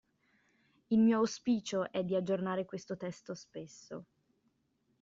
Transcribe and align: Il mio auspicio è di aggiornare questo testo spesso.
Il 0.89 0.97
mio 0.99 1.19
auspicio 1.19 1.91
è 1.91 2.03
di 2.03 2.15
aggiornare 2.15 2.65
questo 2.65 2.97
testo 2.97 3.35
spesso. 3.35 4.05